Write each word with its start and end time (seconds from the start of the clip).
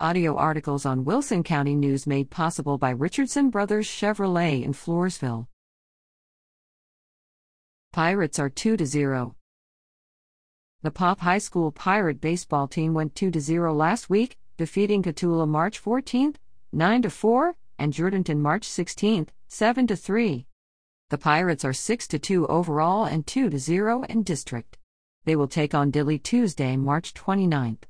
Audio 0.00 0.34
articles 0.34 0.84
on 0.84 1.04
Wilson 1.04 1.44
County 1.44 1.76
News 1.76 2.04
made 2.04 2.28
possible 2.28 2.78
by 2.78 2.90
Richardson 2.90 3.48
Brothers 3.48 3.86
Chevrolet 3.86 4.64
in 4.64 4.72
Floresville. 4.72 5.46
Pirates 7.92 8.40
are 8.40 8.50
2 8.50 8.76
to 8.76 8.86
0. 8.86 9.36
The 10.82 10.90
Poth 10.90 11.20
High 11.20 11.38
School 11.38 11.70
Pirate 11.70 12.20
baseball 12.20 12.66
team 12.66 12.92
went 12.92 13.14
2 13.14 13.30
to 13.30 13.40
0 13.40 13.72
last 13.72 14.10
week, 14.10 14.36
defeating 14.56 15.00
Cotulla 15.00 15.46
March 15.46 15.80
14th, 15.80 16.36
9 16.72 17.02
to 17.02 17.10
4, 17.10 17.54
and 17.78 17.92
Jourdanton 17.92 18.38
March 18.38 18.66
16th, 18.66 19.28
7 19.46 19.86
to 19.86 19.94
3. 19.94 20.44
The 21.10 21.18
Pirates 21.18 21.64
are 21.64 21.72
6 21.72 22.08
to 22.08 22.18
2 22.18 22.48
overall 22.48 23.04
and 23.04 23.24
2 23.28 23.48
to 23.48 23.58
0 23.60 24.02
in 24.08 24.24
district. 24.24 24.76
They 25.24 25.36
will 25.36 25.46
take 25.46 25.72
on 25.72 25.92
Dilley 25.92 26.20
Tuesday, 26.20 26.76
March 26.76 27.14
29th. 27.14 27.84